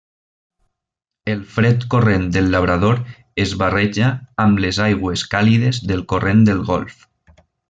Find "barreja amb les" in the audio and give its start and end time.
3.61-4.81